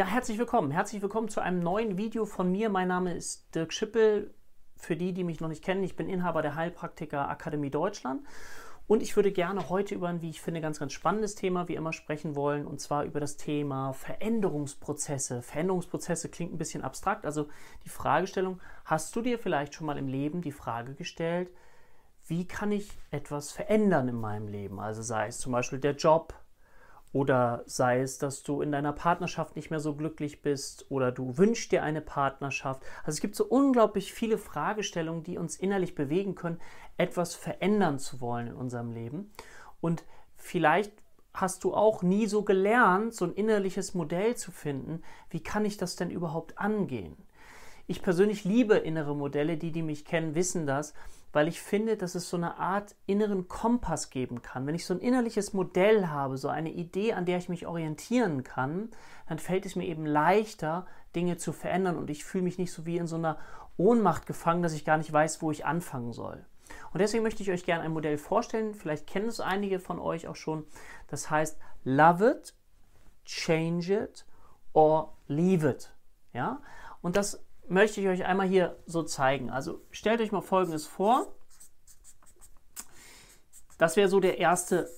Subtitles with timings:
[0.00, 0.70] Ja, herzlich willkommen.
[0.70, 2.70] Herzlich willkommen zu einem neuen Video von mir.
[2.70, 4.32] Mein Name ist Dirk Schippel.
[4.78, 8.22] Für die, die mich noch nicht kennen, ich bin Inhaber der Heilpraktiker Akademie Deutschland.
[8.86, 11.74] Und ich würde gerne heute über ein, wie ich finde, ganz, ganz spannendes Thema wie
[11.74, 12.66] immer sprechen wollen.
[12.66, 15.42] Und zwar über das Thema Veränderungsprozesse.
[15.42, 17.26] Veränderungsprozesse klingt ein bisschen abstrakt.
[17.26, 17.48] Also
[17.84, 21.50] die Fragestellung, hast du dir vielleicht schon mal im Leben die Frage gestellt,
[22.26, 24.80] wie kann ich etwas verändern in meinem Leben?
[24.80, 26.32] Also sei es zum Beispiel der Job,
[27.12, 31.36] oder sei es, dass du in deiner Partnerschaft nicht mehr so glücklich bist oder du
[31.38, 32.82] wünschst dir eine Partnerschaft.
[33.00, 36.60] Also es gibt so unglaublich viele Fragestellungen, die uns innerlich bewegen können,
[36.98, 39.32] etwas verändern zu wollen in unserem Leben.
[39.80, 40.04] Und
[40.36, 40.92] vielleicht
[41.34, 45.02] hast du auch nie so gelernt, so ein innerliches Modell zu finden.
[45.30, 47.16] Wie kann ich das denn überhaupt angehen?
[47.88, 50.94] Ich persönlich liebe innere Modelle, die, die mich kennen, wissen das
[51.32, 54.66] weil ich finde, dass es so eine Art inneren Kompass geben kann.
[54.66, 58.42] Wenn ich so ein innerliches Modell habe, so eine Idee, an der ich mich orientieren
[58.42, 58.90] kann,
[59.28, 62.86] dann fällt es mir eben leichter, Dinge zu verändern und ich fühle mich nicht so
[62.86, 63.38] wie in so einer
[63.76, 66.44] Ohnmacht gefangen, dass ich gar nicht weiß, wo ich anfangen soll.
[66.92, 68.74] Und deswegen möchte ich euch gerne ein Modell vorstellen.
[68.74, 70.66] Vielleicht kennen es einige von euch auch schon.
[71.08, 72.54] Das heißt Love it,
[73.24, 74.24] Change it
[74.72, 75.92] or Leave it.
[76.32, 76.60] Ja?
[77.00, 79.50] Und das möchte ich euch einmal hier so zeigen.
[79.50, 81.28] Also stellt euch mal Folgendes vor.
[83.78, 84.90] Das wäre so der erste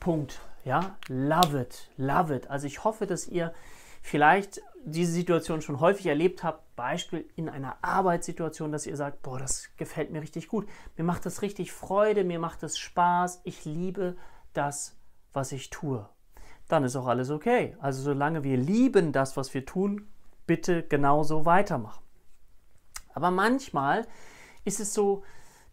[0.00, 0.40] Punkt.
[0.64, 2.50] Ja, love it, love it.
[2.50, 3.54] Also ich hoffe, dass ihr
[4.02, 6.74] vielleicht diese Situation schon häufig erlebt habt.
[6.74, 10.68] Beispiel in einer Arbeitssituation, dass ihr sagt, boah, das gefällt mir richtig gut.
[10.96, 13.40] Mir macht das richtig Freude, mir macht das Spaß.
[13.44, 14.16] Ich liebe
[14.52, 14.96] das,
[15.32, 16.08] was ich tue.
[16.68, 17.76] Dann ist auch alles okay.
[17.80, 20.08] Also solange wir lieben das, was wir tun,
[20.46, 22.05] bitte genauso weitermachen.
[23.16, 24.06] Aber manchmal
[24.66, 25.22] ist es so,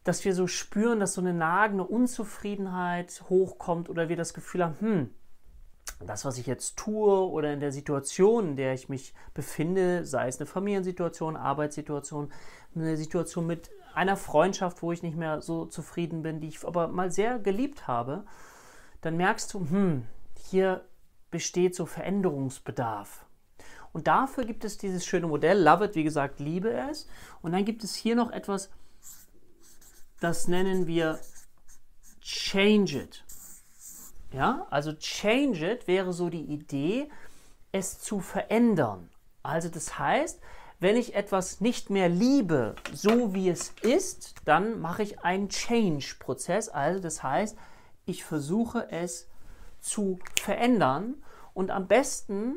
[0.05, 4.79] dass wir so spüren, dass so eine nagende Unzufriedenheit hochkommt oder wir das Gefühl haben,
[4.79, 5.09] hm,
[6.05, 10.29] das, was ich jetzt tue oder in der Situation, in der ich mich befinde, sei
[10.29, 12.31] es eine Familiensituation, Arbeitssituation,
[12.75, 16.87] eine Situation mit einer Freundschaft, wo ich nicht mehr so zufrieden bin, die ich aber
[16.87, 18.23] mal sehr geliebt habe,
[19.01, 20.85] dann merkst du, hm, hier
[21.29, 23.25] besteht so Veränderungsbedarf.
[23.93, 27.07] Und dafür gibt es dieses schöne Modell, Love It, wie gesagt, liebe es.
[27.41, 28.69] Und dann gibt es hier noch etwas,
[30.19, 31.19] das nennen wir
[32.21, 33.23] Change It.
[34.31, 37.09] Ja, also Change It wäre so die Idee,
[37.71, 39.09] es zu verändern.
[39.43, 40.39] Also das heißt,
[40.79, 46.67] wenn ich etwas nicht mehr liebe, so wie es ist, dann mache ich einen Change-Prozess.
[46.67, 47.57] Also das heißt,
[48.05, 49.29] ich versuche es
[49.79, 51.15] zu verändern
[51.53, 52.55] und am besten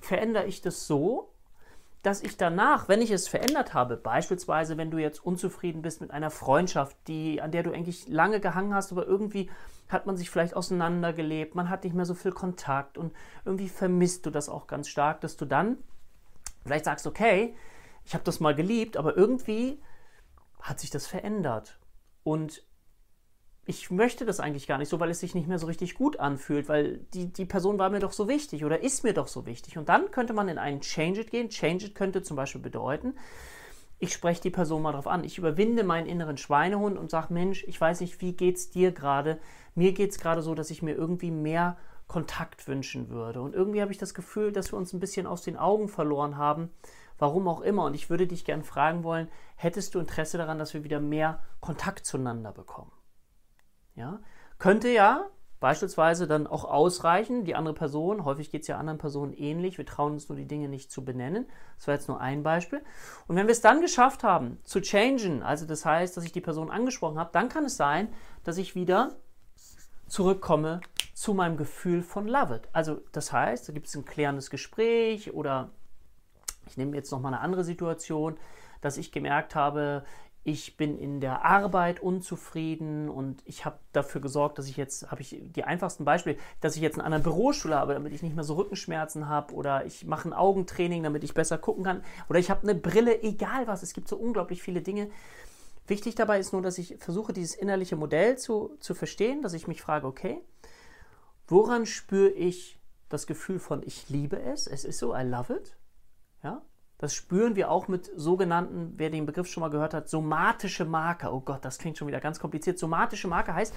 [0.00, 1.32] verändere ich das so,
[2.02, 6.10] dass ich danach, wenn ich es verändert habe, beispielsweise wenn du jetzt unzufrieden bist mit
[6.10, 9.50] einer Freundschaft, die, an der du eigentlich lange gehangen hast, aber irgendwie
[9.88, 13.12] hat man sich vielleicht auseinandergelebt, man hat nicht mehr so viel Kontakt und
[13.44, 15.76] irgendwie vermisst du das auch ganz stark, dass du dann
[16.64, 17.54] vielleicht sagst, okay,
[18.04, 19.82] ich habe das mal geliebt, aber irgendwie
[20.62, 21.78] hat sich das verändert.
[22.22, 22.62] Und
[23.66, 26.18] ich möchte das eigentlich gar nicht so, weil es sich nicht mehr so richtig gut
[26.18, 29.46] anfühlt, weil die, die Person war mir doch so wichtig oder ist mir doch so
[29.46, 29.78] wichtig.
[29.78, 31.50] Und dann könnte man in einen Change It gehen.
[31.50, 33.14] Change It könnte zum Beispiel bedeuten,
[34.02, 35.24] ich spreche die Person mal drauf an.
[35.24, 38.92] Ich überwinde meinen inneren Schweinehund und sage, Mensch, ich weiß nicht, wie geht es dir
[38.92, 39.38] gerade?
[39.74, 41.76] Mir geht es gerade so, dass ich mir irgendwie mehr
[42.08, 43.42] Kontakt wünschen würde.
[43.42, 46.38] Und irgendwie habe ich das Gefühl, dass wir uns ein bisschen aus den Augen verloren
[46.38, 46.70] haben.
[47.18, 47.84] Warum auch immer.
[47.84, 51.42] Und ich würde dich gerne fragen wollen, hättest du Interesse daran, dass wir wieder mehr
[51.60, 52.90] Kontakt zueinander bekommen?
[53.94, 54.20] Ja?
[54.58, 55.26] Könnte ja
[55.60, 59.84] beispielsweise dann auch ausreichen, die andere Person, häufig geht es ja anderen Personen ähnlich, wir
[59.84, 61.46] trauen uns nur die Dinge nicht zu benennen.
[61.76, 62.82] Das war jetzt nur ein Beispiel.
[63.28, 66.40] Und wenn wir es dann geschafft haben, zu changen, also das heißt, dass ich die
[66.40, 68.08] Person angesprochen habe, dann kann es sein,
[68.42, 69.16] dass ich wieder
[70.06, 70.80] zurückkomme
[71.14, 72.68] zu meinem Gefühl von Love It.
[72.72, 75.70] Also das heißt, da gibt es ein klärendes Gespräch oder
[76.66, 78.38] ich nehme jetzt nochmal eine andere Situation,
[78.80, 80.04] dass ich gemerkt habe,
[80.42, 85.20] ich bin in der Arbeit unzufrieden und ich habe dafür gesorgt, dass ich jetzt, habe
[85.20, 88.44] ich die einfachsten Beispiele, dass ich jetzt einen anderen Bürostuhl habe, damit ich nicht mehr
[88.44, 92.50] so Rückenschmerzen habe oder ich mache ein Augentraining, damit ich besser gucken kann oder ich
[92.50, 95.10] habe eine Brille, egal was, es gibt so unglaublich viele Dinge.
[95.86, 99.68] Wichtig dabei ist nur, dass ich versuche, dieses innerliche Modell zu, zu verstehen, dass ich
[99.68, 100.40] mich frage, okay,
[101.48, 102.80] woran spüre ich
[103.10, 105.76] das Gefühl von ich liebe es, es ist so, I love it,
[106.42, 106.62] ja,
[107.00, 111.32] das spüren wir auch mit sogenannten, wer den Begriff schon mal gehört hat, somatische Marker.
[111.32, 112.78] Oh Gott, das klingt schon wieder ganz kompliziert.
[112.78, 113.74] Somatische Marker heißt,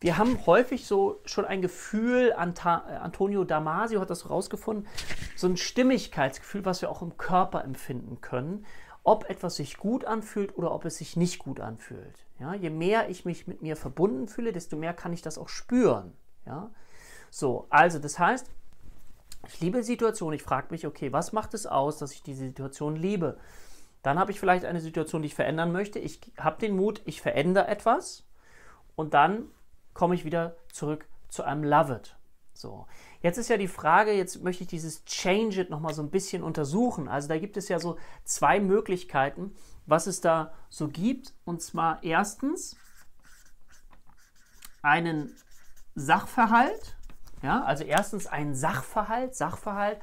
[0.00, 4.86] wir haben häufig so schon ein Gefühl, Anta Antonio Damasio hat das rausgefunden,
[5.36, 8.66] so ein Stimmigkeitsgefühl, was wir auch im Körper empfinden können,
[9.04, 12.26] ob etwas sich gut anfühlt oder ob es sich nicht gut anfühlt.
[12.40, 15.48] Ja, je mehr ich mich mit mir verbunden fühle, desto mehr kann ich das auch
[15.48, 16.12] spüren.
[16.44, 16.70] Ja,
[17.30, 18.50] so, also das heißt,
[19.46, 20.34] Ich liebe Situationen.
[20.34, 23.38] Ich frage mich, okay, was macht es aus, dass ich diese Situation liebe?
[24.02, 25.98] Dann habe ich vielleicht eine Situation, die ich verändern möchte.
[25.98, 28.24] Ich habe den Mut, ich verändere etwas
[28.96, 29.46] und dann
[29.92, 32.16] komme ich wieder zurück zu einem Love It.
[32.54, 32.86] So.
[33.22, 36.42] Jetzt ist ja die Frage, jetzt möchte ich dieses Change It nochmal so ein bisschen
[36.42, 37.08] untersuchen.
[37.08, 39.54] Also da gibt es ja so zwei Möglichkeiten,
[39.86, 41.34] was es da so gibt.
[41.44, 42.76] Und zwar erstens
[44.82, 45.34] einen
[45.94, 46.96] Sachverhalt.
[47.42, 49.34] Ja, also erstens ein Sachverhalt.
[49.34, 50.00] Sachverhalt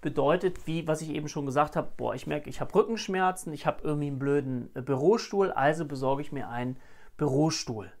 [0.00, 3.66] bedeutet, wie was ich eben schon gesagt habe, boah, ich merke, ich habe Rückenschmerzen, ich
[3.66, 6.78] habe irgendwie einen blöden äh, Bürostuhl, also besorge ich mir einen
[7.16, 7.92] Bürostuhl.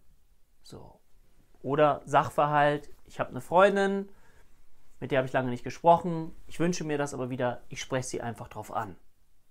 [0.62, 0.98] So.
[1.62, 4.08] Oder Sachverhalt, ich habe eine Freundin,
[4.98, 8.08] mit der habe ich lange nicht gesprochen, ich wünsche mir das aber wieder, ich spreche
[8.08, 8.96] sie einfach drauf an.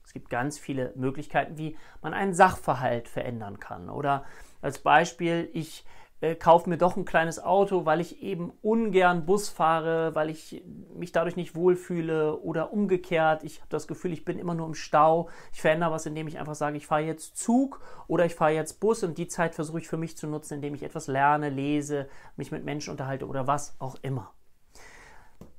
[0.04, 3.92] Es gibt ganz viele Möglichkeiten, wie man einen Sachverhalt verändern kann.
[3.92, 4.26] Oder
[4.60, 5.86] als Beispiel, ich
[6.22, 10.64] äh, kaufe mir doch ein kleines Auto, weil ich eben ungern Bus fahre, weil ich
[10.94, 13.44] mich dadurch nicht wohlfühle oder umgekehrt.
[13.44, 15.30] Ich habe das Gefühl, ich bin immer nur im Stau.
[15.54, 18.80] Ich verändere was, indem ich einfach sage, ich fahre jetzt Zug oder ich fahre jetzt
[18.80, 22.10] Bus und die Zeit versuche ich für mich zu nutzen, indem ich etwas lerne, lese,
[22.36, 24.34] mich mit Menschen unterhalte oder was auch immer.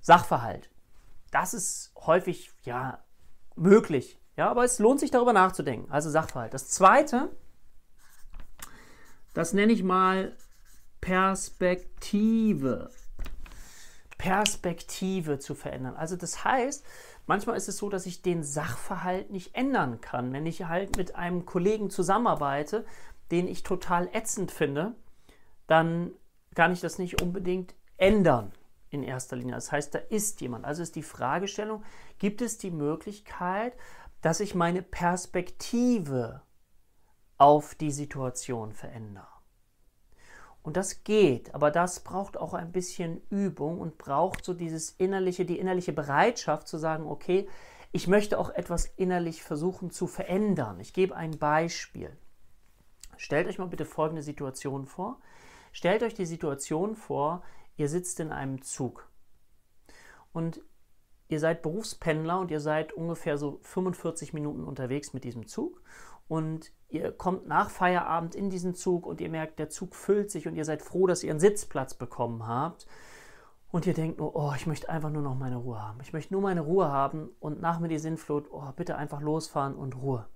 [0.00, 0.70] Sachverhalt.
[1.30, 3.02] Das ist häufig ja
[3.56, 5.90] möglich, ja, aber es lohnt sich darüber nachzudenken.
[5.90, 6.52] Also Sachverhalt.
[6.52, 7.30] Das zweite,
[9.32, 10.36] das nenne ich mal
[11.00, 12.90] Perspektive.
[14.18, 15.96] Perspektive zu verändern.
[15.96, 16.84] Also das heißt,
[17.26, 20.32] manchmal ist es so, dass ich den Sachverhalt nicht ändern kann.
[20.32, 22.84] Wenn ich halt mit einem Kollegen zusammenarbeite,
[23.30, 24.94] den ich total ätzend finde,
[25.66, 26.12] dann
[26.54, 28.52] kann ich das nicht unbedingt ändern
[28.90, 29.54] in erster Linie.
[29.54, 30.64] Das heißt, da ist jemand.
[30.64, 31.82] Also ist die Fragestellung,
[32.18, 33.72] gibt es die Möglichkeit,
[34.20, 36.42] dass ich meine Perspektive
[37.38, 39.39] auf die Situation verändere?
[40.62, 45.46] Und das geht, aber das braucht auch ein bisschen Übung und braucht so dieses innerliche,
[45.46, 47.48] die innerliche Bereitschaft zu sagen, okay,
[47.92, 50.78] ich möchte auch etwas innerlich versuchen zu verändern.
[50.78, 52.16] Ich gebe ein Beispiel.
[53.16, 55.18] Stellt euch mal bitte folgende Situation vor.
[55.72, 57.42] Stellt euch die Situation vor,
[57.76, 59.08] ihr sitzt in einem Zug
[60.32, 60.62] und
[61.28, 65.82] ihr seid Berufspendler und ihr seid ungefähr so 45 Minuten unterwegs mit diesem Zug
[66.30, 70.46] und ihr kommt nach Feierabend in diesen Zug und ihr merkt, der Zug füllt sich
[70.46, 72.86] und ihr seid froh, dass ihr einen Sitzplatz bekommen habt.
[73.72, 75.98] Und ihr denkt nur, oh, ich möchte einfach nur noch meine Ruhe haben.
[76.02, 79.74] Ich möchte nur meine Ruhe haben und nach mir die Sinnflut, oh, bitte einfach losfahren
[79.74, 80.26] und Ruhe.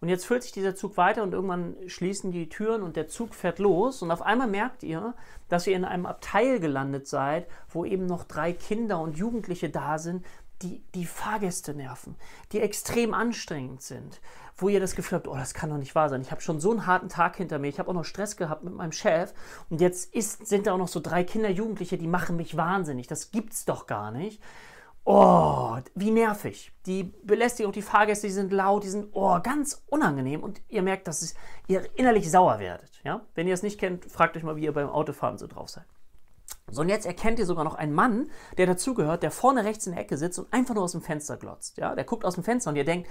[0.00, 3.34] Und jetzt füllt sich dieser Zug weiter und irgendwann schließen die Türen und der Zug
[3.34, 5.14] fährt los und auf einmal merkt ihr,
[5.48, 9.98] dass ihr in einem Abteil gelandet seid, wo eben noch drei Kinder und Jugendliche da
[9.98, 10.24] sind,
[10.62, 12.16] die die Fahrgäste nerven,
[12.52, 14.20] die extrem anstrengend sind,
[14.56, 16.20] wo ihr das Gefühl habt, oh, das kann doch nicht wahr sein.
[16.20, 18.64] Ich habe schon so einen harten Tag hinter mir, ich habe auch noch Stress gehabt
[18.64, 19.32] mit meinem Chef
[19.70, 23.06] und jetzt ist, sind da auch noch so drei Kinder, Jugendliche, die machen mich wahnsinnig.
[23.06, 24.40] Das gibt's doch gar nicht.
[25.04, 26.72] Oh, wie nervig.
[26.84, 31.08] Die Belästigung, die Fahrgäste, die sind laut, die sind oh, ganz unangenehm und ihr merkt,
[31.08, 31.34] dass
[31.66, 33.00] ihr innerlich sauer werdet.
[33.02, 33.22] Ja?
[33.34, 35.86] Wenn ihr es nicht kennt, fragt euch mal, wie ihr beim Autofahren so drauf seid.
[36.70, 39.92] So, und jetzt erkennt ihr sogar noch einen Mann, der dazugehört, der vorne rechts in
[39.92, 41.78] der Ecke sitzt und einfach nur aus dem Fenster glotzt.
[41.78, 41.94] Ja?
[41.94, 43.08] Der guckt aus dem Fenster und ihr denkt,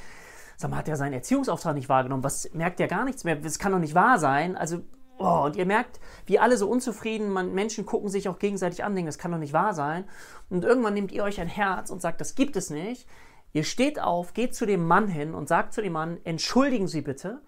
[0.58, 2.24] sag mal, hat er seinen Erziehungsauftrag nicht wahrgenommen?
[2.24, 3.36] Was merkt er gar nichts mehr?
[3.36, 4.58] Das kann doch nicht wahr sein.
[4.58, 4.80] Also,
[5.18, 8.94] oh, und ihr merkt, wie alle so unzufrieden, man, Menschen gucken sich auch gegenseitig an,
[8.94, 10.06] denken, das kann doch nicht wahr sein.
[10.50, 13.08] Und irgendwann nehmt ihr euch ein Herz und sagt, das gibt es nicht.
[13.54, 17.02] Ihr steht auf, geht zu dem Mann hin und sagt zu dem Mann, entschuldigen Sie
[17.02, 17.42] bitte.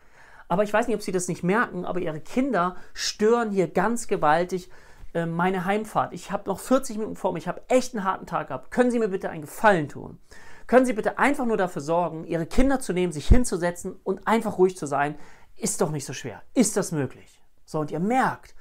[0.47, 4.07] Aber ich weiß nicht, ob Sie das nicht merken, aber Ihre Kinder stören hier ganz
[4.07, 4.69] gewaltig
[5.13, 6.13] äh, meine Heimfahrt.
[6.13, 8.71] Ich habe noch 40 Minuten vor mir, ich habe echt einen harten Tag gehabt.
[8.71, 10.19] Können Sie mir bitte einen Gefallen tun?
[10.67, 14.57] Können Sie bitte einfach nur dafür sorgen, Ihre Kinder zu nehmen, sich hinzusetzen und einfach
[14.57, 15.15] ruhig zu sein?
[15.57, 16.41] Ist doch nicht so schwer.
[16.53, 17.43] Ist das möglich?
[17.65, 18.55] So, und ihr merkt,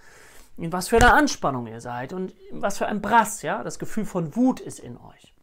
[0.56, 4.04] in was für einer Anspannung ihr seid und was für ein Brass, ja, das Gefühl
[4.04, 5.34] von Wut ist in euch.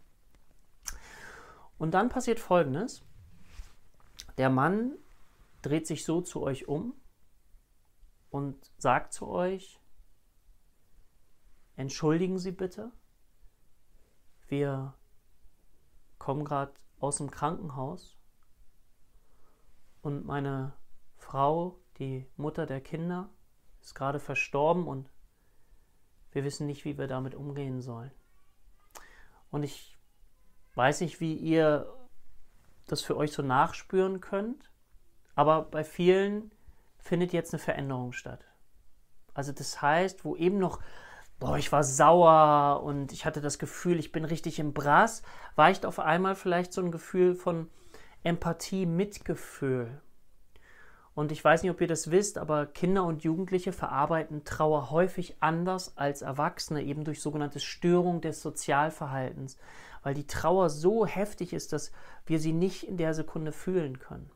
[1.78, 3.04] Und dann passiert Folgendes.
[4.38, 4.94] Der Mann
[5.62, 6.94] dreht sich so zu euch um
[8.30, 9.80] und sagt zu euch,
[11.78, 12.92] entschuldigen Sie bitte,
[14.50, 14.94] wir
[16.18, 18.18] kommen gerade aus dem Krankenhaus
[20.02, 20.74] und meine
[21.16, 23.30] Frau, die Mutter der Kinder,
[23.82, 25.10] ist gerade verstorben und
[26.32, 28.12] wir wissen nicht, wie wir damit umgehen sollen.
[29.50, 29.98] Und ich
[30.76, 31.94] weiß nicht, wie ihr
[32.88, 34.72] das für euch so nachspüren könnt,
[35.36, 36.52] aber bei vielen
[36.98, 38.46] findet jetzt eine Veränderung statt.
[39.34, 40.82] Also das heißt, wo eben noch
[41.40, 45.22] boah, ich war sauer und ich hatte das Gefühl, ich bin richtig im Brass,
[45.56, 47.70] weicht auf einmal vielleicht so ein Gefühl von
[48.24, 50.02] Empathie, Mitgefühl.
[51.14, 55.38] Und ich weiß nicht, ob ihr das wisst, aber Kinder und Jugendliche verarbeiten Trauer häufig
[55.40, 59.58] anders als Erwachsene, eben durch sogenannte Störung des Sozialverhaltens,
[60.04, 61.92] weil die Trauer so heftig ist, dass
[62.28, 64.30] wir sie nicht in der Sekunde fühlen können.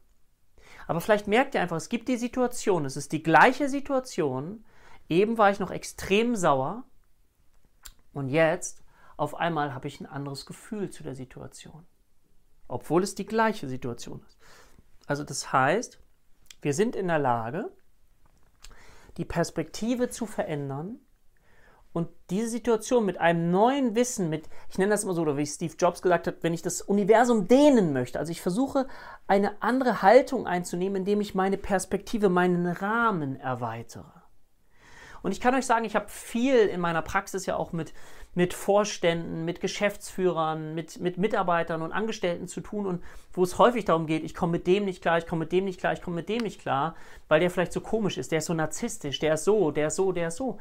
[0.88, 4.65] Aber vielleicht merkt ihr einfach, es gibt die Situation, es ist die gleiche Situation.
[5.08, 6.84] Eben war ich noch extrem sauer
[8.13, 8.83] und jetzt
[9.17, 11.85] auf einmal habe ich ein anderes Gefühl zu der Situation,
[12.67, 14.37] obwohl es die gleiche Situation ist.
[15.07, 15.99] Also das heißt,
[16.61, 17.71] wir sind in der Lage,
[19.17, 20.99] die Perspektive zu verändern
[21.93, 25.45] und diese Situation mit einem neuen Wissen, mit, ich nenne das immer so, oder wie
[25.45, 28.87] Steve Jobs gesagt hat, wenn ich das Universum dehnen möchte, also ich versuche
[29.27, 34.20] eine andere Haltung einzunehmen, indem ich meine Perspektive, meinen Rahmen erweitere.
[35.23, 37.93] Und ich kann euch sagen, ich habe viel in meiner Praxis ja auch mit,
[38.33, 43.85] mit Vorständen, mit Geschäftsführern, mit, mit Mitarbeitern und Angestellten zu tun und wo es häufig
[43.85, 46.01] darum geht, ich komme mit dem nicht klar, ich komme mit dem nicht klar, ich
[46.01, 46.95] komme mit dem nicht klar,
[47.27, 49.95] weil der vielleicht so komisch ist, der ist so narzisstisch, der ist so, der ist
[49.95, 50.57] so, der ist so.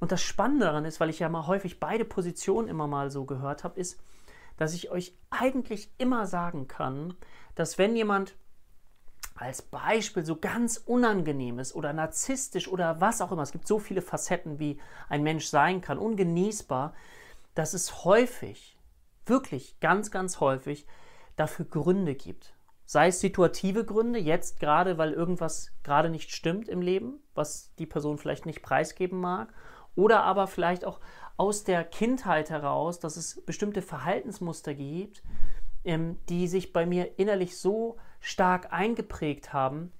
[0.00, 3.24] Und das Spannende daran ist, weil ich ja mal häufig beide Positionen immer mal so
[3.24, 4.00] gehört habe, ist,
[4.56, 7.14] dass ich euch eigentlich immer sagen kann,
[7.54, 8.34] dass wenn jemand
[9.40, 14.02] als Beispiel so ganz unangenehmes oder narzisstisch oder was auch immer, es gibt so viele
[14.02, 14.78] Facetten, wie
[15.08, 16.94] ein Mensch sein kann, ungenießbar,
[17.54, 18.76] dass es häufig,
[19.24, 20.86] wirklich ganz, ganz häufig
[21.36, 22.52] dafür Gründe gibt.
[22.84, 27.86] Sei es situative Gründe, jetzt gerade, weil irgendwas gerade nicht stimmt im Leben, was die
[27.86, 29.54] Person vielleicht nicht preisgeben mag,
[29.96, 31.00] oder aber vielleicht auch
[31.38, 35.22] aus der Kindheit heraus, dass es bestimmte Verhaltensmuster gibt,
[35.84, 39.92] ähm, die sich bei mir innerlich so stark eingeprägt haben,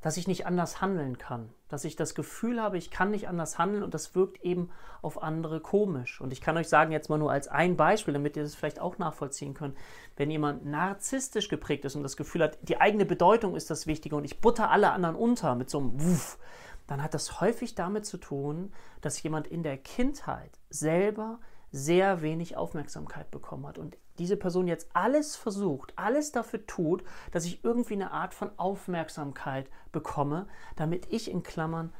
[0.00, 1.50] dass ich nicht anders handeln kann.
[1.68, 4.70] Dass ich das Gefühl habe, ich kann nicht anders handeln und das wirkt eben
[5.02, 6.20] auf andere komisch.
[6.20, 8.80] Und ich kann euch sagen, jetzt mal nur als ein Beispiel, damit ihr das vielleicht
[8.80, 9.76] auch nachvollziehen könnt.
[10.16, 14.16] Wenn jemand narzisstisch geprägt ist und das Gefühl hat, die eigene Bedeutung ist das Wichtige
[14.16, 16.38] und ich butter alle anderen unter mit so einem Wuff,
[16.86, 21.38] dann hat das häufig damit zu tun, dass jemand in der Kindheit selber
[21.72, 27.44] sehr wenig Aufmerksamkeit bekommen hat und diese Person jetzt alles versucht, alles dafür tut, dass
[27.44, 30.46] ich irgendwie eine Art von Aufmerksamkeit bekomme,
[30.76, 31.92] damit ich in Klammern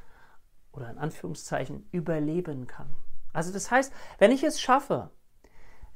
[0.71, 2.89] oder in Anführungszeichen überleben kann.
[3.33, 5.09] Also das heißt, wenn ich es schaffe,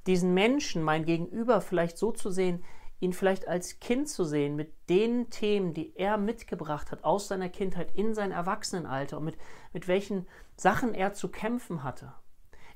[0.08, 2.64] diesen Menschen, mein Gegenüber vielleicht so zu sehen,
[3.00, 7.50] ihn vielleicht als Kind zu sehen, mit den Themen, die er mitgebracht hat aus seiner
[7.50, 9.38] Kindheit in sein Erwachsenenalter und mit,
[9.74, 12.14] mit welchen Sachen er zu kämpfen hatte.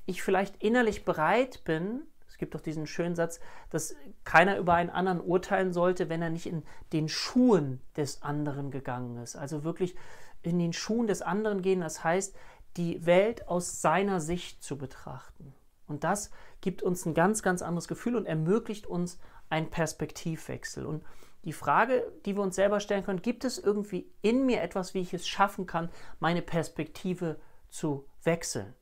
[0.06, 3.40] Ich vielleicht innerlich bereit bin, es gibt doch diesen schönen Satz,
[3.70, 8.70] dass keiner über einen anderen urteilen sollte, wenn er nicht in den Schuhen des anderen
[8.70, 9.36] gegangen ist.
[9.36, 9.94] Also wirklich
[10.42, 12.34] in den Schuhen des anderen gehen, das heißt,
[12.76, 15.54] die Welt aus seiner Sicht zu betrachten.
[15.86, 16.30] Und das
[16.60, 20.86] gibt uns ein ganz, ganz anderes Gefühl und ermöglicht uns einen Perspektivwechsel.
[20.86, 21.04] Und
[21.44, 25.00] die Frage, die wir uns selber stellen können, gibt es irgendwie in mir etwas, wie
[25.00, 25.90] ich es schaffen kann,
[26.20, 27.40] meine Perspektive
[27.70, 28.74] zu wechseln?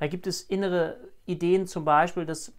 [0.00, 2.54] Da gibt es innere Ideen, zum Beispiel, dass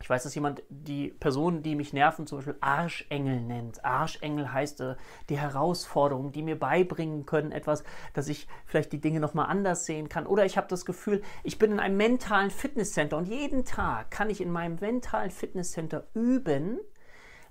[0.00, 3.84] ich weiß, dass jemand die Personen, die mich nerven, zum Beispiel Arschengel nennt.
[3.84, 4.96] Arschengel heißt äh,
[5.28, 10.08] die Herausforderung, die mir beibringen können, etwas, dass ich vielleicht die Dinge nochmal anders sehen
[10.08, 10.26] kann.
[10.26, 14.30] Oder ich habe das Gefühl, ich bin in einem mentalen Fitnesscenter und jeden Tag kann
[14.30, 16.78] ich in meinem mentalen Fitnesscenter üben,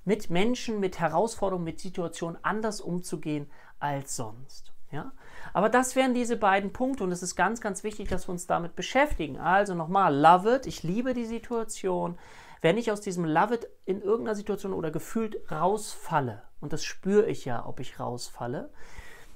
[0.06, 4.74] mit Menschen, mit Herausforderungen, mit Situationen anders umzugehen als sonst.
[4.92, 5.12] Ja?
[5.54, 8.48] Aber das wären diese beiden Punkte und es ist ganz, ganz wichtig, dass wir uns
[8.48, 9.38] damit beschäftigen.
[9.38, 12.18] Also nochmal, love it, ich liebe die Situation.
[12.62, 17.28] Wenn ich aus diesem love it in irgendeiner Situation oder gefühlt rausfalle, und das spüre
[17.28, 18.72] ich ja, ob ich rausfalle,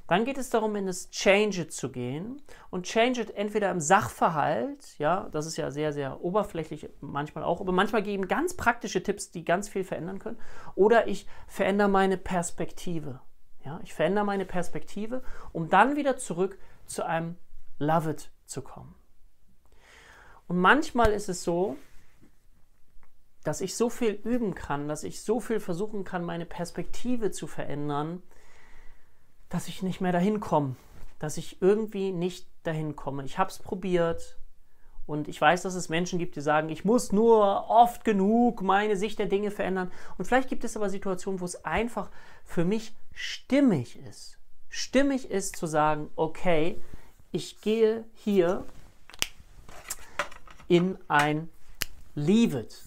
[0.07, 3.79] dann geht es darum, in das Change it zu gehen und Change it entweder im
[3.79, 9.03] Sachverhalt, ja, das ist ja sehr, sehr oberflächlich manchmal auch, aber manchmal geben ganz praktische
[9.03, 10.37] Tipps, die ganz viel verändern können,
[10.75, 13.21] oder ich verändere meine Perspektive.
[13.63, 17.37] Ja, ich verändere meine Perspektive, um dann wieder zurück zu einem
[17.77, 18.95] Love It zu kommen.
[20.47, 21.77] Und manchmal ist es so,
[23.43, 27.47] dass ich so viel üben kann, dass ich so viel versuchen kann, meine Perspektive zu
[27.47, 28.21] verändern,
[29.49, 30.75] dass ich nicht mehr dahin komme,
[31.19, 33.23] dass ich irgendwie nicht dahin komme.
[33.25, 34.37] Ich habe es probiert,
[35.11, 38.95] und ich weiß, dass es Menschen gibt, die sagen, ich muss nur oft genug meine
[38.95, 39.91] Sicht der Dinge verändern.
[40.17, 42.09] Und vielleicht gibt es aber Situationen, wo es einfach
[42.45, 44.37] für mich stimmig ist.
[44.69, 46.81] Stimmig ist zu sagen, okay,
[47.33, 48.63] ich gehe hier
[50.69, 51.49] in ein
[52.15, 52.81] Leave it.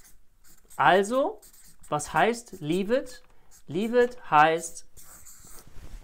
[0.76, 1.40] Also,
[1.90, 3.22] was heißt Leave it?
[3.66, 4.88] Leave it heißt,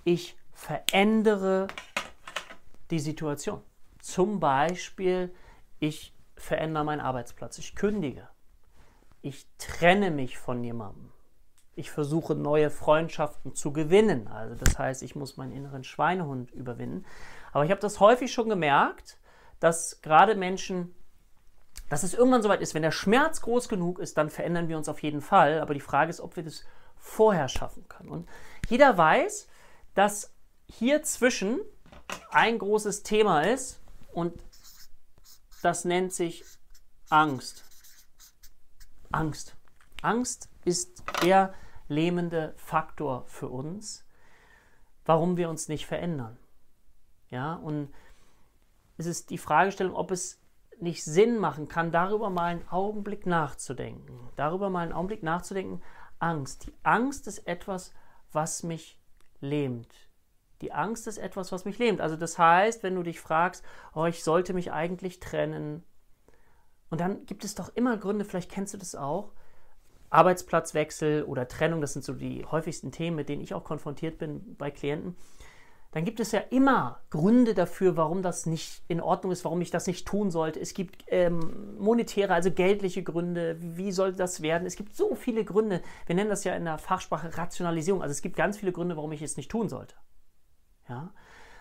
[0.05, 1.69] ich verändere
[2.91, 3.63] die Situation.
[4.03, 5.33] Zum Beispiel,
[5.81, 8.29] ich verändere meinen Arbeitsplatz, ich kündige,
[9.23, 11.11] ich trenne mich von jemandem.
[11.75, 14.29] Ich versuche neue Freundschaften zu gewinnen.
[14.29, 17.07] Also das heißt, ich muss meinen inneren Schweinehund überwinden.
[17.53, 19.19] Aber ich habe das häufig schon gemerkt,
[19.61, 20.95] dass gerade Menschen,
[21.89, 24.89] dass es irgendwann soweit ist, wenn der Schmerz groß genug ist, dann verändern wir uns
[24.89, 25.61] auf jeden Fall.
[25.61, 26.65] Aber die Frage ist, ob wir das
[26.97, 28.11] vorher schaffen können.
[28.11, 28.29] Und
[28.69, 29.49] jeder weiß,
[29.95, 30.35] dass
[30.67, 31.61] hier zwischen
[32.31, 33.81] ein großes Thema ist
[34.13, 34.35] und
[35.63, 36.45] das nennt sich
[37.09, 37.65] Angst.
[39.11, 39.57] Angst.
[40.03, 41.55] Angst ist der
[41.89, 44.07] lähmende Faktor für uns,
[45.05, 46.39] warum wir uns nicht verändern.
[47.29, 47.93] Ja, und
[48.97, 50.41] es ist die Fragestellung, ob es
[50.79, 54.31] nicht Sinn machen kann, darüber mal einen Augenblick nachzudenken.
[54.37, 55.83] Darüber mal einen Augenblick nachzudenken.
[56.19, 56.67] Angst.
[56.67, 57.93] Die Angst ist etwas,
[58.33, 58.99] was mich
[59.41, 60.10] lähmt.
[60.61, 62.01] Die Angst ist etwas, was mich lähmt.
[62.01, 63.65] Also das heißt, wenn du dich fragst,
[63.95, 65.83] oh, ich sollte mich eigentlich trennen.
[66.91, 69.33] Und dann gibt es doch immer Gründe, vielleicht kennst du das auch,
[70.11, 74.57] Arbeitsplatzwechsel oder Trennung, das sind so die häufigsten Themen, mit denen ich auch konfrontiert bin
[74.57, 75.17] bei Klienten.
[75.93, 79.73] Dann gibt es ja immer Gründe dafür, warum das nicht in Ordnung ist, warum ich
[79.73, 80.61] das nicht tun sollte.
[80.61, 83.57] Es gibt ähm, monetäre, also geldliche Gründe.
[83.59, 84.67] Wie soll das werden?
[84.67, 85.83] Es gibt so viele Gründe.
[86.07, 88.03] Wir nennen das ja in der Fachsprache Rationalisierung.
[88.03, 89.97] Also es gibt ganz viele Gründe, warum ich es nicht tun sollte.
[90.91, 91.11] Ja?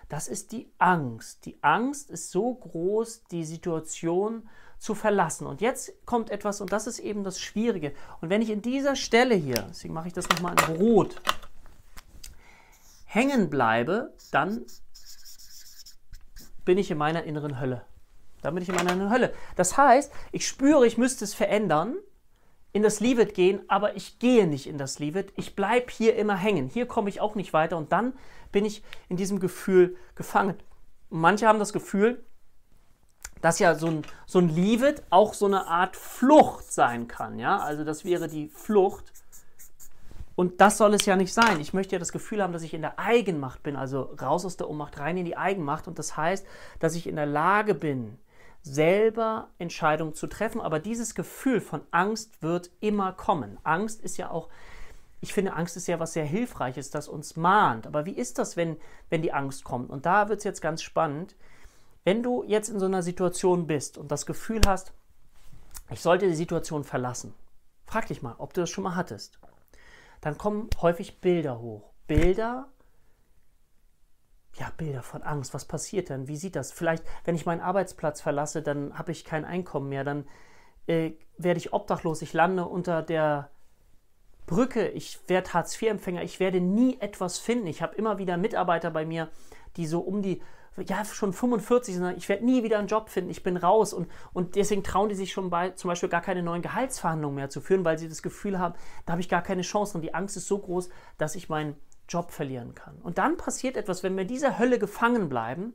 [0.09, 1.45] Das ist die Angst.
[1.45, 5.45] Die Angst ist so groß, die Situation zu verlassen.
[5.45, 7.93] Und jetzt kommt etwas, und das ist eben das Schwierige.
[8.21, 11.21] Und wenn ich in dieser Stelle hier, deswegen mache ich das nochmal in Rot,
[13.05, 14.65] hängen bleibe, dann
[16.65, 17.83] bin ich in meiner inneren Hölle.
[18.41, 19.33] Dann bin ich in meiner inneren Hölle.
[19.55, 21.95] Das heißt, ich spüre, ich müsste es verändern,
[22.71, 25.33] in das Leave It gehen, aber ich gehe nicht in das Leave It.
[25.35, 26.69] Ich bleibe hier immer hängen.
[26.69, 28.13] Hier komme ich auch nicht weiter und dann
[28.51, 30.55] bin ich in diesem Gefühl gefangen.
[31.09, 32.23] Und manche haben das Gefühl,
[33.41, 37.39] dass ja so ein, so ein Leave It auch so eine Art Flucht sein kann.
[37.39, 37.57] Ja?
[37.59, 39.11] Also das wäre die Flucht.
[40.35, 41.59] Und das soll es ja nicht sein.
[41.59, 44.55] Ich möchte ja das Gefühl haben, dass ich in der Eigenmacht bin, also raus aus
[44.55, 45.87] der Ohnmacht, rein in die Eigenmacht.
[45.87, 46.45] Und das heißt,
[46.79, 48.17] dass ich in der Lage bin,
[48.61, 50.61] selber Entscheidungen zu treffen.
[50.61, 53.57] Aber dieses Gefühl von Angst wird immer kommen.
[53.63, 54.49] Angst ist ja auch,
[55.21, 57.87] ich finde, Angst ist ja was sehr Hilfreiches, das uns mahnt.
[57.87, 58.77] Aber wie ist das, wenn,
[59.09, 59.89] wenn die Angst kommt?
[59.89, 61.35] Und da wird es jetzt ganz spannend.
[62.03, 64.93] Wenn du jetzt in so einer Situation bist und das Gefühl hast,
[65.91, 67.33] ich sollte die Situation verlassen,
[67.85, 69.39] frag dich mal, ob du das schon mal hattest.
[70.21, 71.89] Dann kommen häufig Bilder hoch.
[72.07, 72.69] Bilder,
[74.59, 75.53] ja, Bilder von Angst.
[75.53, 76.27] Was passiert denn?
[76.27, 76.71] Wie sieht das?
[76.71, 80.25] Vielleicht, wenn ich meinen Arbeitsplatz verlasse, dann habe ich kein Einkommen mehr, dann
[80.87, 83.49] äh, werde ich obdachlos, ich lande unter der
[84.45, 87.67] Brücke, ich werde Hartz-IV-Empfänger, ich werde nie etwas finden.
[87.67, 89.29] Ich habe immer wieder Mitarbeiter bei mir,
[89.77, 90.41] die so um die
[90.87, 94.07] ja, schon 45 sind, ich werde nie wieder einen Job finden, ich bin raus und,
[94.33, 97.59] und deswegen trauen die sich schon bei zum Beispiel gar keine neuen Gehaltsverhandlungen mehr zu
[97.59, 100.37] führen, weil sie das Gefühl haben, da habe ich gar keine Chance und die Angst
[100.37, 101.75] ist so groß, dass ich meinen
[102.09, 102.97] Job verlieren kann.
[102.97, 105.73] Und dann passiert etwas, wenn wir in dieser Hölle gefangen bleiben,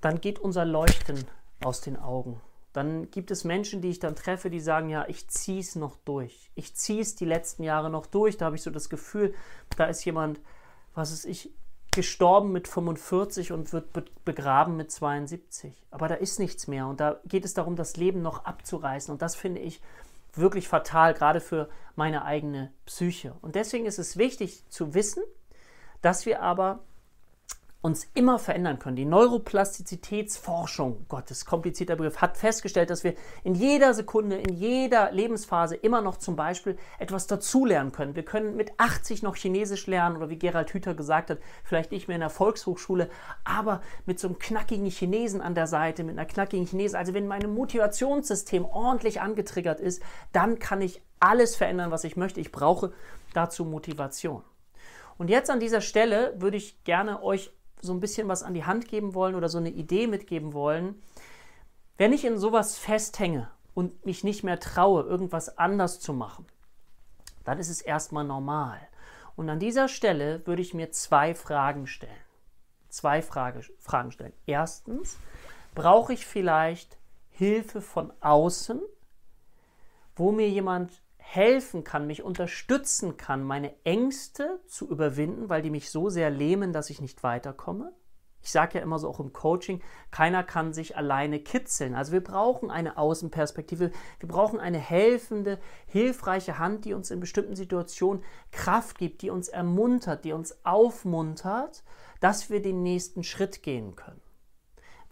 [0.00, 1.24] dann geht unser Leuchten
[1.64, 2.40] aus den Augen.
[2.72, 5.96] Dann gibt es Menschen, die ich dann treffe, die sagen, ja, ich ziehe es noch
[6.04, 6.50] durch.
[6.54, 8.36] Ich ziehe es die letzten Jahre noch durch.
[8.36, 9.34] Da habe ich so das Gefühl,
[9.78, 10.40] da ist jemand,
[10.94, 11.54] was ist ich,
[11.96, 13.88] gestorben mit 45 und wird
[14.26, 15.86] begraben mit 72.
[15.90, 19.10] Aber da ist nichts mehr und da geht es darum, das Leben noch abzureißen.
[19.10, 19.80] Und das finde ich
[20.34, 23.34] wirklich fatal, gerade für meine eigene Psyche.
[23.40, 25.22] Und deswegen ist es wichtig zu wissen,
[26.06, 26.84] dass wir aber
[27.80, 28.94] uns immer verändern können.
[28.94, 35.74] Die Neuroplastizitätsforschung, Gottes komplizierter Begriff, hat festgestellt, dass wir in jeder Sekunde, in jeder Lebensphase
[35.74, 38.14] immer noch zum Beispiel etwas dazulernen können.
[38.14, 42.06] Wir können mit 80 noch Chinesisch lernen oder wie Gerald Hüther gesagt hat, vielleicht nicht
[42.06, 43.10] mehr in der Volkshochschule,
[43.42, 46.96] aber mit so einem knackigen Chinesen an der Seite, mit einer knackigen Chinesen.
[46.96, 52.40] Also wenn mein Motivationssystem ordentlich angetriggert ist, dann kann ich alles verändern, was ich möchte.
[52.40, 52.92] Ich brauche
[53.34, 54.44] dazu Motivation.
[55.18, 57.50] Und jetzt an dieser Stelle würde ich gerne euch
[57.80, 61.00] so ein bisschen was an die Hand geben wollen oder so eine Idee mitgeben wollen,
[61.96, 66.46] wenn ich in sowas festhänge und mich nicht mehr traue, irgendwas anders zu machen,
[67.44, 68.78] dann ist es erstmal normal.
[69.36, 72.12] Und an dieser Stelle würde ich mir zwei Fragen stellen.
[72.88, 74.32] Zwei Frage, Fragen stellen.
[74.46, 75.18] Erstens,
[75.74, 76.96] brauche ich vielleicht
[77.30, 78.80] Hilfe von außen,
[80.16, 85.90] wo mir jemand helfen kann, mich unterstützen kann, meine Ängste zu überwinden, weil die mich
[85.90, 87.92] so sehr lähmen, dass ich nicht weiterkomme.
[88.40, 91.96] Ich sage ja immer so auch im Coaching, keiner kann sich alleine kitzeln.
[91.96, 97.56] Also wir brauchen eine Außenperspektive, wir brauchen eine helfende, hilfreiche Hand, die uns in bestimmten
[97.56, 101.82] Situationen Kraft gibt, die uns ermuntert, die uns aufmuntert,
[102.20, 104.20] dass wir den nächsten Schritt gehen können.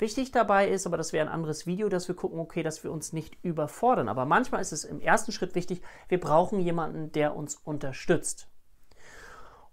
[0.04, 2.92] Wichtig dabei ist, aber das wäre ein anderes Video, dass wir gucken, okay, dass wir
[2.92, 4.10] uns nicht überfordern.
[4.10, 8.46] Aber manchmal ist es im ersten Schritt wichtig, wir brauchen jemanden, der uns unterstützt.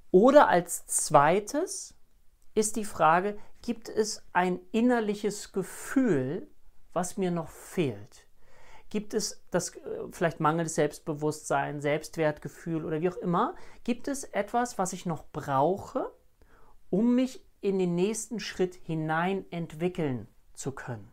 [0.09, 1.95] Oder als zweites
[2.55, 6.47] ist die Frage, gibt es ein innerliches Gefühl,
[6.93, 8.25] was mir noch fehlt?
[8.89, 13.53] Gibt es das äh, vielleicht mangelndes Selbstbewusstsein, Selbstwertgefühl oder wie auch immer?
[13.83, 16.09] Gibt es etwas, was ich noch brauche,
[16.89, 21.11] um mich in den nächsten Schritt hinein entwickeln zu können?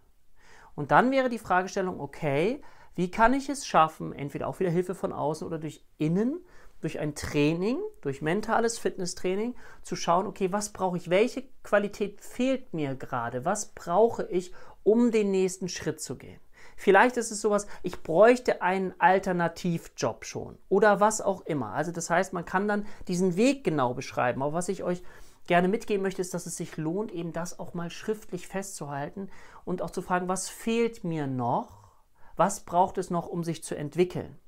[0.75, 2.63] Und dann wäre die Fragestellung, okay,
[2.95, 6.41] wie kann ich es schaffen, entweder auch wieder Hilfe von außen oder durch innen,
[6.81, 12.75] durch ein Training, durch mentales Fitnesstraining, zu schauen, okay, was brauche ich, welche Qualität fehlt
[12.75, 16.41] mir gerade, was brauche ich, um den nächsten Schritt zu gehen.
[16.77, 21.73] Vielleicht ist es sowas, ich bräuchte einen Alternativjob schon oder was auch immer.
[21.73, 24.43] Also das heißt, man kann dann diesen Weg genau beschreiben.
[24.43, 25.03] Aber was ich euch
[25.49, 29.29] gerne mitgeben möchte, ist, dass es sich lohnt, eben das auch mal schriftlich festzuhalten
[29.65, 31.89] und auch zu fragen, was fehlt mir noch?
[32.37, 34.39] Was braucht es noch, um sich zu entwickeln?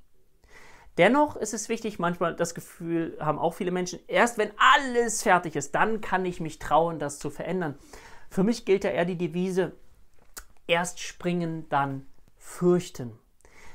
[0.98, 5.56] Dennoch ist es wichtig, manchmal das Gefühl haben auch viele Menschen, erst wenn alles fertig
[5.56, 7.76] ist, dann kann ich mich trauen, das zu verändern.
[8.28, 9.72] Für mich gilt ja eher die Devise,
[10.66, 13.18] erst springen, dann fürchten.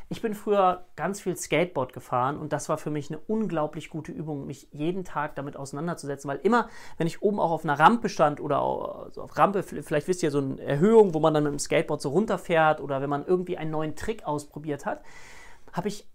[0.09, 4.11] Ich bin früher ganz viel Skateboard gefahren und das war für mich eine unglaublich gute
[4.11, 8.09] Übung, mich jeden Tag damit auseinanderzusetzen, weil immer, wenn ich oben auch auf einer Rampe
[8.09, 11.53] stand oder also auf Rampe, vielleicht wisst ihr, so eine Erhöhung, wo man dann mit
[11.53, 15.01] dem Skateboard so runterfährt oder wenn man irgendwie einen neuen Trick ausprobiert hat,
[15.73, 16.07] habe ich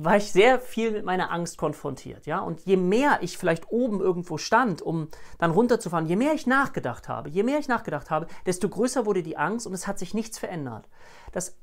[0.00, 2.38] war ich sehr viel mit meiner Angst konfrontiert, ja.
[2.38, 5.08] Und je mehr ich vielleicht oben irgendwo stand, um
[5.38, 9.24] dann runterzufahren, je mehr ich nachgedacht habe, je mehr ich nachgedacht habe, desto größer wurde
[9.24, 10.88] die Angst und es hat sich nichts verändert.
[11.32, 11.58] Das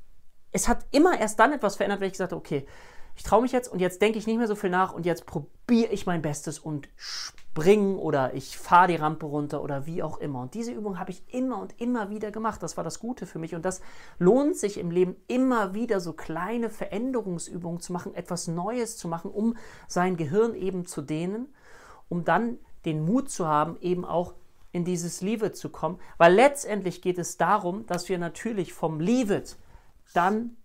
[0.55, 2.65] es hat immer erst dann etwas verändert, wenn ich gesagt habe, okay,
[3.17, 5.25] ich traue mich jetzt und jetzt denke ich nicht mehr so viel nach und jetzt
[5.25, 10.17] probiere ich mein Bestes und springe oder ich fahre die Rampe runter oder wie auch
[10.17, 10.41] immer.
[10.41, 12.63] Und diese Übung habe ich immer und immer wieder gemacht.
[12.63, 13.81] Das war das Gute für mich und das
[14.17, 19.31] lohnt sich im Leben immer wieder so kleine Veränderungsübungen zu machen, etwas Neues zu machen,
[19.31, 19.57] um
[19.89, 21.53] sein Gehirn eben zu dehnen,
[22.07, 24.35] um dann den Mut zu haben, eben auch
[24.71, 29.01] in dieses Leave It zu kommen, weil letztendlich geht es darum, dass wir natürlich vom
[29.01, 29.57] Leave It
[30.13, 30.57] dann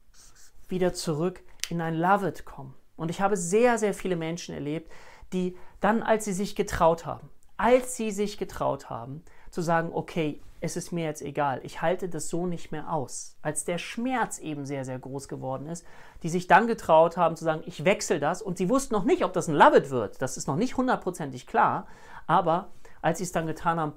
[0.68, 2.74] wieder zurück in ein Love It kommen.
[2.96, 4.90] Und ich habe sehr, sehr viele Menschen erlebt,
[5.32, 10.40] die dann, als sie sich getraut haben, als sie sich getraut haben, zu sagen, okay,
[10.60, 14.38] es ist mir jetzt egal, ich halte das so nicht mehr aus, als der Schmerz
[14.38, 15.86] eben sehr, sehr groß geworden ist,
[16.22, 18.42] die sich dann getraut haben zu sagen, ich wechsle das.
[18.42, 20.76] Und sie wussten noch nicht, ob das ein Love It wird, das ist noch nicht
[20.76, 21.86] hundertprozentig klar,
[22.26, 23.92] aber als sie es dann getan haben,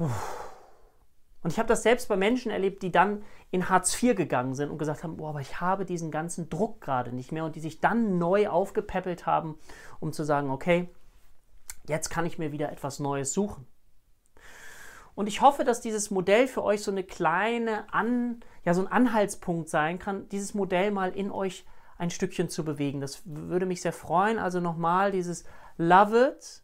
[0.00, 0.51] uff,
[1.42, 4.70] und ich habe das selbst bei Menschen erlebt, die dann in Hartz IV gegangen sind
[4.70, 7.60] und gesagt haben, boah, aber ich habe diesen ganzen Druck gerade nicht mehr und die
[7.60, 9.58] sich dann neu aufgepäppelt haben,
[9.98, 10.88] um zu sagen, okay,
[11.88, 13.66] jetzt kann ich mir wieder etwas Neues suchen.
[15.14, 18.90] Und ich hoffe, dass dieses Modell für euch so eine kleine An, ja, so ein
[18.90, 21.66] Anhaltspunkt sein kann, dieses Modell mal in euch
[21.98, 23.00] ein Stückchen zu bewegen.
[23.00, 24.38] Das würde mich sehr freuen.
[24.38, 25.44] Also nochmal dieses
[25.76, 26.62] Love it.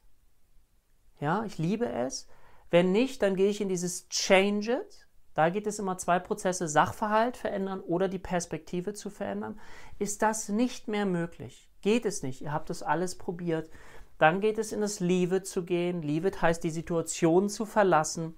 [1.20, 2.28] Ja, ich liebe es.
[2.70, 5.06] Wenn nicht, dann gehe ich in dieses Change It.
[5.34, 9.60] Da geht es immer zwei Prozesse, Sachverhalt verändern oder die Perspektive zu verändern.
[9.98, 11.70] Ist das nicht mehr möglich?
[11.80, 12.42] Geht es nicht?
[12.42, 13.70] Ihr habt das alles probiert.
[14.18, 16.02] Dann geht es in das Leave It zu gehen.
[16.02, 18.36] Leave It heißt, die Situation zu verlassen.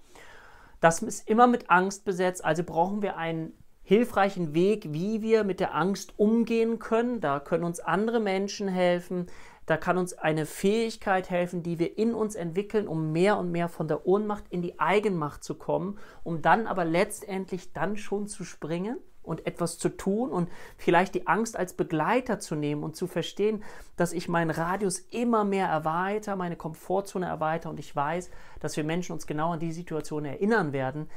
[0.81, 2.45] Das ist immer mit Angst besetzt.
[2.45, 7.21] Also brauchen wir einen hilfreichen Weg, wie wir mit der Angst umgehen können.
[7.21, 9.27] Da können uns andere Menschen helfen.
[9.71, 13.69] Da kann uns eine Fähigkeit helfen, die wir in uns entwickeln, um mehr und mehr
[13.69, 18.43] von der Ohnmacht in die Eigenmacht zu kommen, um dann aber letztendlich dann schon zu
[18.43, 23.07] springen und etwas zu tun und vielleicht die Angst als Begleiter zu nehmen und zu
[23.07, 23.63] verstehen,
[23.95, 28.29] dass ich meinen Radius immer mehr erweitere, meine Komfortzone erweitere und ich weiß,
[28.59, 31.09] dass wir Menschen uns genau an die Situation erinnern werden,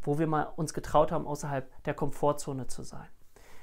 [0.00, 3.08] wo wir mal uns getraut haben, außerhalb der Komfortzone zu sein.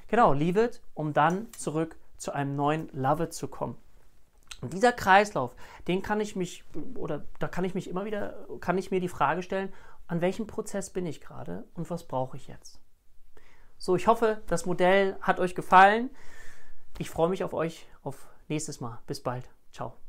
[0.06, 3.76] Genau, leave it, um dann zurück zu einem neuen Love it zu kommen.
[4.60, 5.54] Und dieser Kreislauf,
[5.86, 6.64] den kann ich mich,
[6.94, 9.72] oder da kann ich mich immer wieder, kann ich mir die Frage stellen,
[10.06, 12.80] an welchem Prozess bin ich gerade und was brauche ich jetzt?
[13.78, 16.10] So, ich hoffe, das Modell hat euch gefallen.
[16.98, 18.98] Ich freue mich auf euch auf nächstes Mal.
[19.06, 19.50] Bis bald.
[19.72, 20.05] Ciao.